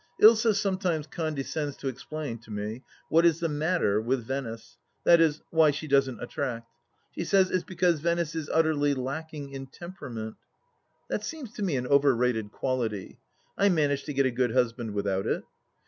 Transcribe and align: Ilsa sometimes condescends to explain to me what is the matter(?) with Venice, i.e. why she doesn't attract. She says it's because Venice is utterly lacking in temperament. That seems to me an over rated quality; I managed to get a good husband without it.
Ilsa 0.19 0.55
sometimes 0.55 1.05
condescends 1.05 1.77
to 1.77 1.87
explain 1.87 2.39
to 2.39 2.49
me 2.49 2.81
what 3.09 3.23
is 3.23 3.39
the 3.39 3.47
matter(?) 3.47 4.01
with 4.01 4.23
Venice, 4.25 4.79
i.e. 5.05 5.33
why 5.51 5.69
she 5.69 5.85
doesn't 5.87 6.19
attract. 6.19 6.71
She 7.11 7.23
says 7.23 7.51
it's 7.51 7.63
because 7.63 7.99
Venice 7.99 8.33
is 8.33 8.49
utterly 8.51 8.95
lacking 8.95 9.51
in 9.51 9.67
temperament. 9.67 10.37
That 11.07 11.23
seems 11.23 11.51
to 11.53 11.63
me 11.63 11.75
an 11.77 11.85
over 11.85 12.15
rated 12.15 12.51
quality; 12.51 13.19
I 13.55 13.69
managed 13.69 14.07
to 14.07 14.13
get 14.13 14.25
a 14.25 14.31
good 14.31 14.53
husband 14.53 14.95
without 14.95 15.27
it. 15.27 15.43